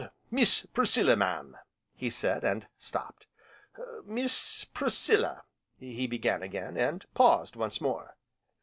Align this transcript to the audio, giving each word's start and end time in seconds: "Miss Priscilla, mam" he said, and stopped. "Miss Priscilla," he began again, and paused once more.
"Miss 0.31 0.65
Priscilla, 0.65 1.15
mam" 1.15 1.55
he 1.93 2.09
said, 2.09 2.43
and 2.43 2.65
stopped. 2.79 3.27
"Miss 4.03 4.65
Priscilla," 4.65 5.43
he 5.77 6.07
began 6.07 6.41
again, 6.41 6.75
and 6.75 7.05
paused 7.13 7.55
once 7.55 7.79
more. 7.79 8.15